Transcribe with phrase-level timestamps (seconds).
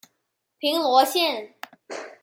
[0.57, 1.53] 平罗线